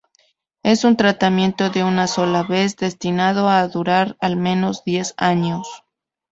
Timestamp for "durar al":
3.67-4.35